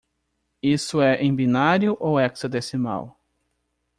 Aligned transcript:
Isso 0.63 0.99
é 0.99 1.17
em 1.21 1.31
binário 1.35 1.95
ou 1.99 2.19
hexadecimal? 2.19 3.19